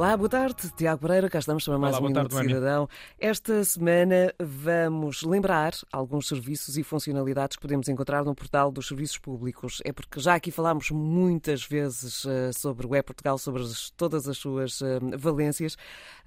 [0.00, 0.72] Olá, boa tarde.
[0.78, 2.88] Tiago Pereira, cá estamos para mais Olá, um Minuto tarde, Cidadão.
[3.18, 9.18] Esta semana vamos lembrar alguns serviços e funcionalidades que podemos encontrar no portal dos serviços
[9.18, 9.82] públicos.
[9.84, 14.38] É porque já aqui falámos muitas vezes uh, sobre o E-Portugal, sobre as, todas as
[14.38, 14.86] suas uh,
[15.18, 15.76] valências,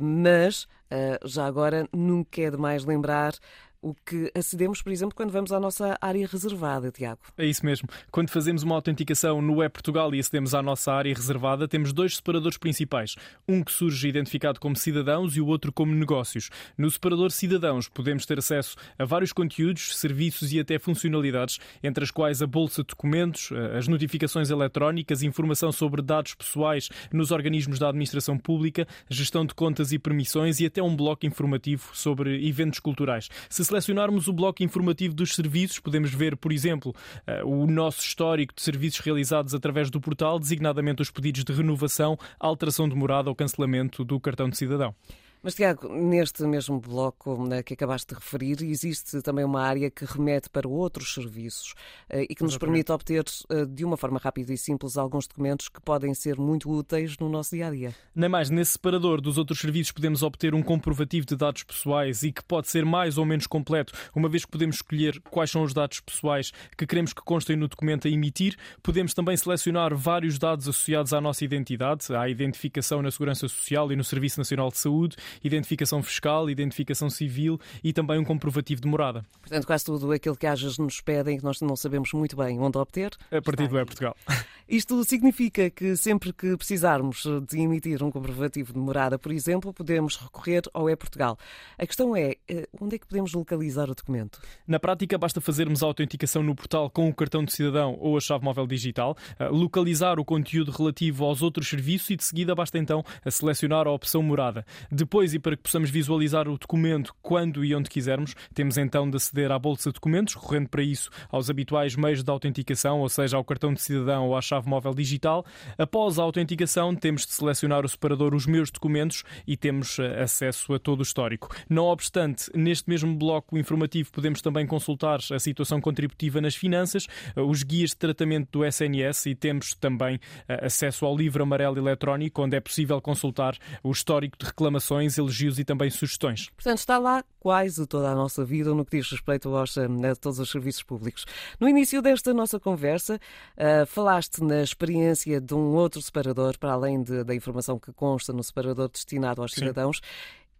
[0.00, 3.34] mas uh, já agora nunca é demais lembrar
[3.82, 7.20] o que acedemos, por exemplo, quando vamos à nossa área reservada, Tiago.
[7.36, 7.88] É isso mesmo.
[8.10, 12.16] Quando fazemos uma autenticação no Web Portugal e acedemos à nossa área reservada, temos dois
[12.16, 13.16] separadores principais.
[13.48, 16.50] Um que surge identificado como cidadãos e o outro como negócios.
[16.76, 22.10] No separador cidadãos podemos ter acesso a vários conteúdos, serviços e até funcionalidades, entre as
[22.10, 27.88] quais a bolsa de documentos, as notificações eletrónicas, informação sobre dados pessoais nos organismos da
[27.88, 33.28] administração pública, gestão de contas e permissões e até um bloco informativo sobre eventos culturais.
[33.48, 36.94] Se selecionarmos o bloco informativo dos serviços, podemos ver, por exemplo,
[37.26, 42.18] eh, o nosso histórico de serviços realizados através do portal, designadamente os pedidos de renovação,
[42.38, 44.94] alteração de morada ou cancelamento do cartão de cidadão.
[45.42, 50.04] Mas, Tiago, neste mesmo bloco né, que acabaste de referir, existe também uma área que
[50.04, 51.74] remete para outros serviços
[52.10, 52.58] eh, e que nos Exatamente.
[52.58, 56.70] permite obter eh, de uma forma rápida e simples alguns documentos que podem ser muito
[56.70, 57.94] úteis no nosso dia a dia.
[58.14, 62.32] Nem mais, nesse separador dos outros serviços podemos obter um comprovativo de dados pessoais e
[62.32, 65.72] que pode ser mais ou menos completo, uma vez que podemos escolher quais são os
[65.72, 68.58] dados pessoais que queremos que constem no documento a emitir.
[68.82, 73.96] Podemos também selecionar vários dados associados à nossa identidade, à identificação na Segurança Social e
[73.96, 79.24] no Serviço Nacional de Saúde, identificação fiscal, identificação civil e também um comprovativo de morada.
[79.40, 82.58] Portanto, quase tudo aquilo que às vezes nos pedem que nós não sabemos muito bem
[82.58, 83.10] onde obter.
[83.30, 83.82] A partir do aqui.
[83.82, 84.16] E-Portugal.
[84.68, 90.16] Isto significa que sempre que precisarmos de emitir um comprovativo de morada, por exemplo, podemos
[90.16, 91.36] recorrer ao E-Portugal.
[91.76, 94.40] A questão é, eh, onde é que podemos localizar o documento?
[94.68, 98.20] Na prática, basta fazermos a autenticação no portal com o cartão de cidadão ou a
[98.20, 102.78] chave móvel digital, eh, localizar o conteúdo relativo aos outros serviços e, de seguida, basta
[102.78, 104.64] então selecionar a opção morada.
[104.90, 109.16] Depois, e para que possamos visualizar o documento quando e onde quisermos, temos então de
[109.16, 113.36] aceder à bolsa de documentos, recorrendo para isso aos habituais meios de autenticação, ou seja,
[113.36, 115.44] ao cartão de cidadão ou à chave móvel digital.
[115.76, 120.72] Após a autenticação, temos de selecionar o separador Os Meus Documentos e temos eh, acesso
[120.72, 121.48] a todo o histórico.
[121.68, 127.06] Não obstante, neste mesmo bloco informativo podemos também consultar a situação contributiva nas finanças,
[127.36, 131.78] eh, os guias de tratamento do SNS e temos também eh, acesso ao livro amarelo
[131.78, 136.48] eletrónico, onde é possível consultar o histórico de reclamações, elogios e também sugestões.
[136.50, 140.16] Portanto, está lá quase toda a nossa vida no que diz respeito aos, eh, a
[140.16, 141.24] todos os serviços públicos.
[141.58, 143.18] No início desta nossa conversa,
[143.56, 148.32] eh, falaste na experiência de um outro separador, para além de- da informação que consta
[148.32, 149.60] no separador destinado aos Sim.
[149.60, 150.00] cidadãos.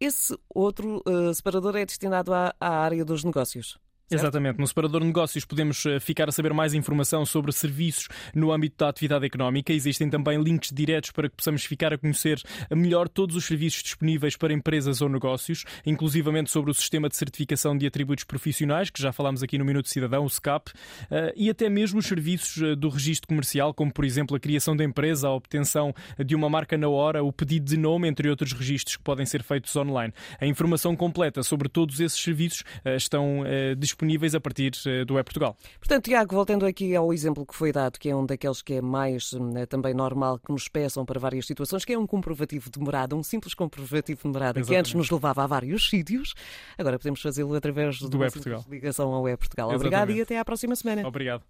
[0.00, 3.78] Esse outro eh, separador é destinado à, à área dos negócios.
[4.08, 4.22] Certo?
[4.22, 4.58] Exatamente.
[4.58, 8.88] No separador negócios podemos eh, ficar a saber mais informação sobre serviços no âmbito da
[8.88, 9.72] atividade económica.
[9.72, 14.36] Existem também links diretos para que possamos ficar a conhecer melhor todos os serviços disponíveis
[14.36, 19.12] para empresas ou negócios, inclusivamente sobre o sistema de certificação de atributos profissionais, que já
[19.12, 20.70] falámos aqui no Minuto Cidadão, o SCAP,
[21.10, 24.76] eh, e até mesmo os serviços eh, do registro comercial, como por exemplo a criação
[24.76, 25.94] da empresa, a obtenção
[26.24, 29.42] de uma marca na hora, o pedido de nome, entre outros registros que podem ser
[29.42, 30.12] feitos online.
[30.40, 35.18] A informação completa sobre todos esses serviços eh, estão eh, disponíveis a partir eh, do
[35.18, 35.56] E-Portugal.
[35.80, 38.80] Portanto, Tiago, voltando aqui ao exemplo que foi dado, que é um daqueles que é
[38.80, 42.70] mais hum, é também normal que nos peçam para várias situações, que é um comprovativo
[42.70, 44.96] de morada, um simples comprovativo de morada, que antes Exatamente.
[44.96, 46.34] nos levava a vários sítios,
[46.78, 48.60] agora podemos fazê-lo através de Do uma E-Portugal.
[48.60, 49.68] simples ligação ao E-Portugal.
[49.74, 50.22] Obrigado e Exatamente.
[50.22, 51.06] até à próxima semana.
[51.06, 51.48] Obrigado.